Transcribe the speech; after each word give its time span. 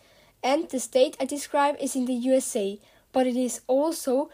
And 0.45 0.71
the 0.71 0.79
state 0.79 1.17
I 1.19 1.25
describe 1.25 1.77
is 1.81 1.97
in 1.97 2.05
the 2.05 2.15
USA, 2.15 2.79
but 3.11 3.27
it 3.27 3.35
is 3.35 3.61
also 3.67 4.31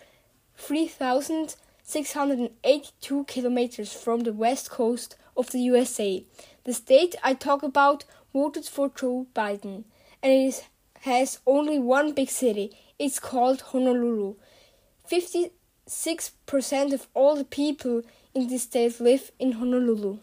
3,682 0.59 3.25
kilometers 3.25 3.95
from 3.95 4.21
the 4.21 4.35
west 4.35 4.71
coast 4.71 5.17
of 5.39 5.53
the 5.53 5.61
USA. 5.61 6.23
The 6.65 6.75
state 6.75 7.15
I 7.25 7.33
talk 7.33 7.63
about 7.63 8.05
voted 8.35 8.67
for 8.67 8.91
Joe 8.91 9.27
Biden, 9.35 9.85
and 10.23 10.33
it 10.33 10.45
is 10.45 10.65
has 11.01 11.39
only 11.47 11.79
one 11.79 12.13
big 12.13 12.29
city. 12.29 12.77
It's 12.99 13.19
called 13.19 13.61
Honolulu. 13.61 14.35
56% 15.11 15.51
of 16.93 17.09
all 17.15 17.37
the 17.37 17.45
people 17.45 18.03
in 18.35 18.49
this 18.49 18.65
state 18.65 19.01
live 19.01 19.33
in 19.39 19.53
Honolulu. 19.53 20.19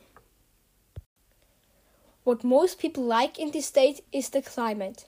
What 2.23 2.43
most 2.43 2.77
people 2.77 3.03
like 3.03 3.39
in 3.39 3.51
this 3.51 3.67
state 3.67 4.03
is 4.11 4.29
the 4.29 4.41
climate. 4.41 5.05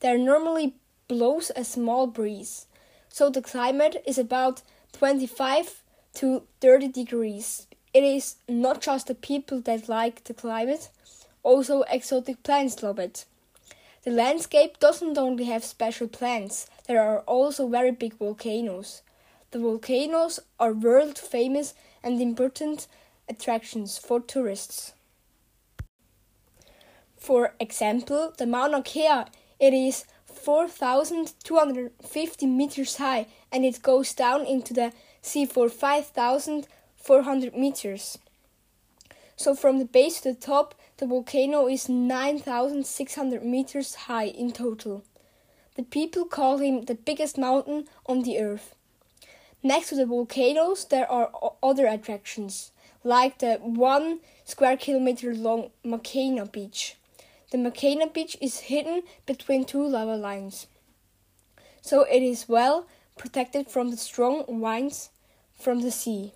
There 0.00 0.16
normally 0.16 0.74
blows 1.08 1.50
a 1.54 1.64
small 1.64 2.06
breeze, 2.06 2.66
so 3.08 3.28
the 3.28 3.42
climate 3.42 4.02
is 4.06 4.18
about 4.18 4.62
25 4.92 5.82
to 6.14 6.42
30 6.60 6.88
degrees. 6.88 7.66
It 7.92 8.04
is 8.04 8.36
not 8.48 8.80
just 8.80 9.08
the 9.08 9.14
people 9.14 9.60
that 9.62 9.88
like 9.88 10.24
the 10.24 10.34
climate, 10.34 10.90
also 11.42 11.82
exotic 11.82 12.42
plants 12.42 12.82
love 12.82 12.98
it. 12.98 13.26
The 14.04 14.10
landscape 14.10 14.78
doesn't 14.80 15.16
only 15.16 15.44
have 15.44 15.64
special 15.64 16.08
plants, 16.08 16.66
there 16.86 17.02
are 17.02 17.20
also 17.20 17.66
very 17.66 17.90
big 17.90 18.18
volcanoes. 18.18 19.00
The 19.50 19.58
volcanoes 19.58 20.40
are 20.60 20.74
world 20.74 21.16
famous 21.16 21.72
and 22.02 22.20
important 22.20 22.86
attractions 23.30 23.96
for 23.96 24.20
tourists. 24.20 24.92
For 27.16 27.54
example, 27.58 28.34
the 28.36 28.46
Mauna 28.46 28.82
Kea, 28.82 29.24
it 29.58 29.72
is 29.72 30.04
4,250 30.26 32.46
meters 32.46 32.96
high 32.96 33.26
and 33.50 33.64
it 33.64 33.80
goes 33.80 34.12
down 34.12 34.44
into 34.44 34.74
the 34.74 34.92
sea 35.22 35.46
for 35.46 35.70
5,400 35.70 37.56
meters. 37.56 38.18
So 39.36 39.54
from 39.54 39.78
the 39.78 39.84
base 39.84 40.20
to 40.20 40.32
the 40.32 40.40
top, 40.40 40.74
the 40.98 41.06
volcano 41.06 41.66
is 41.66 41.88
9,600 41.88 43.44
meters 43.44 43.94
high 43.94 44.26
in 44.26 44.52
total. 44.52 45.04
The 45.74 45.82
people 45.82 46.24
call 46.24 46.58
him 46.58 46.82
the 46.82 46.94
biggest 46.94 47.36
mountain 47.36 47.88
on 48.06 48.22
the 48.22 48.38
earth. 48.38 48.74
Next 49.62 49.88
to 49.88 49.96
the 49.96 50.06
volcanoes, 50.06 50.84
there 50.84 51.10
are 51.10 51.32
other 51.62 51.86
attractions, 51.86 52.70
like 53.02 53.38
the 53.38 53.54
one 53.56 54.20
square 54.44 54.76
kilometer 54.76 55.34
long 55.34 55.70
Makena 55.84 56.50
Beach. 56.52 56.96
The 57.50 57.58
Makena 57.58 58.12
Beach 58.12 58.36
is 58.40 58.60
hidden 58.60 59.02
between 59.26 59.64
two 59.64 59.86
lava 59.86 60.16
lines, 60.16 60.66
so 61.80 62.02
it 62.02 62.22
is 62.22 62.48
well 62.48 62.86
protected 63.16 63.68
from 63.68 63.90
the 63.90 63.96
strong 63.96 64.44
winds 64.60 65.10
from 65.54 65.80
the 65.80 65.90
sea. 65.90 66.34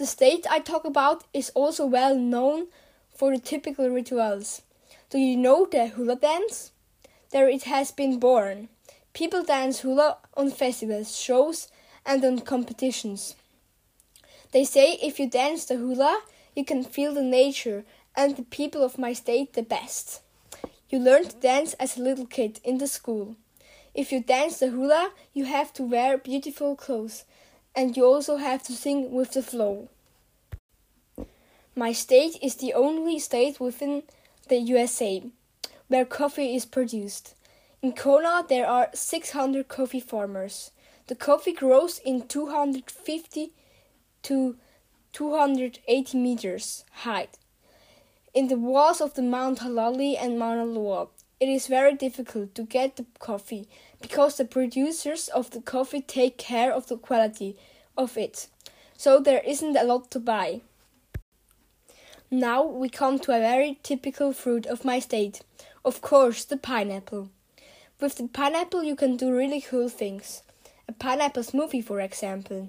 The 0.00 0.06
state 0.06 0.46
I 0.48 0.60
talk 0.60 0.86
about 0.86 1.24
is 1.34 1.52
also 1.54 1.84
well 1.84 2.14
known 2.14 2.68
for 3.14 3.36
the 3.36 3.38
typical 3.38 3.90
rituals. 3.90 4.62
Do 5.10 5.18
you 5.18 5.36
know 5.36 5.66
the 5.66 5.88
hula 5.88 6.16
dance? 6.16 6.72
There 7.32 7.50
it 7.50 7.64
has 7.64 7.90
been 7.90 8.18
born. 8.18 8.70
People 9.12 9.42
dance 9.42 9.80
hula 9.80 10.16
on 10.34 10.52
festivals, 10.52 11.20
shows, 11.20 11.68
and 12.06 12.24
on 12.24 12.38
competitions. 12.38 13.34
They 14.52 14.64
say 14.64 14.92
if 15.02 15.20
you 15.20 15.28
dance 15.28 15.66
the 15.66 15.76
hula, 15.76 16.22
you 16.56 16.64
can 16.64 16.82
feel 16.82 17.12
the 17.12 17.22
nature 17.22 17.84
and 18.16 18.38
the 18.38 18.44
people 18.44 18.82
of 18.82 18.96
my 18.96 19.12
state 19.12 19.52
the 19.52 19.62
best. 19.62 20.22
You 20.88 20.98
learn 20.98 21.28
to 21.28 21.36
dance 21.36 21.74
as 21.74 21.98
a 21.98 22.02
little 22.02 22.24
kid 22.24 22.58
in 22.64 22.78
the 22.78 22.88
school. 22.88 23.36
If 23.92 24.12
you 24.12 24.22
dance 24.22 24.60
the 24.60 24.70
hula, 24.70 25.12
you 25.34 25.44
have 25.44 25.74
to 25.74 25.82
wear 25.82 26.16
beautiful 26.16 26.74
clothes 26.74 27.26
and 27.74 27.96
you 27.96 28.04
also 28.04 28.36
have 28.36 28.62
to 28.64 28.72
sing 28.72 29.12
with 29.12 29.32
the 29.32 29.42
flow. 29.42 29.88
My 31.74 31.92
state 31.92 32.36
is 32.42 32.56
the 32.56 32.74
only 32.74 33.18
state 33.18 33.60
within 33.60 34.02
the 34.48 34.58
USA 34.58 35.22
where 35.88 36.04
coffee 36.04 36.54
is 36.54 36.66
produced. 36.66 37.34
In 37.82 37.92
Kona, 37.92 38.44
there 38.48 38.66
are 38.66 38.90
600 38.92 39.68
coffee 39.68 40.00
farmers. 40.00 40.70
The 41.06 41.14
coffee 41.14 41.52
grows 41.52 41.98
in 41.98 42.28
250 42.28 43.52
to 44.22 44.56
280 45.12 46.18
meters 46.18 46.84
height. 46.92 47.38
In 48.32 48.48
the 48.48 48.56
walls 48.56 49.00
of 49.00 49.14
the 49.14 49.22
Mount 49.22 49.60
Hualalai 49.60 50.16
and 50.20 50.38
Mauna 50.38 50.64
Loa, 50.64 51.08
it 51.40 51.48
is 51.48 51.66
very 51.66 51.94
difficult 51.94 52.54
to 52.54 52.62
get 52.62 52.96
the 52.96 53.06
coffee 53.18 53.66
because 54.00 54.36
the 54.36 54.44
producers 54.44 55.28
of 55.28 55.50
the 55.50 55.62
coffee 55.62 56.02
take 56.02 56.36
care 56.36 56.70
of 56.72 56.86
the 56.88 56.98
quality 56.98 57.56
of 57.96 58.18
it, 58.18 58.46
so 58.96 59.18
there 59.18 59.42
isn't 59.46 59.76
a 59.76 59.84
lot 59.84 60.10
to 60.10 60.20
buy. 60.20 60.60
Now 62.30 62.62
we 62.62 62.90
come 62.90 63.18
to 63.20 63.32
a 63.32 63.40
very 63.40 63.80
typical 63.82 64.32
fruit 64.32 64.66
of 64.66 64.84
my 64.84 65.00
state, 65.00 65.40
of 65.84 66.02
course, 66.02 66.44
the 66.44 66.58
pineapple. 66.58 67.30
With 68.00 68.16
the 68.16 68.28
pineapple, 68.28 68.84
you 68.84 68.94
can 68.94 69.16
do 69.16 69.34
really 69.34 69.60
cool 69.60 69.88
things. 69.88 70.42
A 70.86 70.92
pineapple 70.92 71.42
smoothie, 71.42 71.84
for 71.84 72.00
example. 72.00 72.68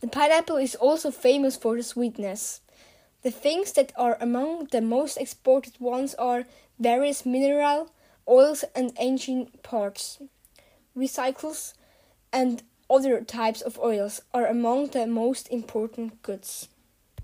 The 0.00 0.08
pineapple 0.08 0.56
is 0.56 0.76
also 0.76 1.10
famous 1.10 1.56
for 1.56 1.76
the 1.76 1.82
sweetness. 1.82 2.60
The 3.22 3.30
things 3.30 3.72
that 3.72 3.92
are 3.96 4.16
among 4.20 4.66
the 4.66 4.80
most 4.80 5.16
exported 5.16 5.80
ones 5.80 6.14
are 6.14 6.44
various 6.78 7.26
mineral 7.26 7.90
oils 8.28 8.64
and 8.74 8.92
engine 8.96 9.50
parts. 9.62 10.18
Recycles 10.96 11.74
and 12.32 12.62
other 12.88 13.20
types 13.22 13.60
of 13.60 13.78
oils 13.78 14.22
are 14.32 14.46
among 14.46 14.88
the 14.88 15.06
most 15.06 15.48
important 15.48 16.22
goods. 16.22 16.68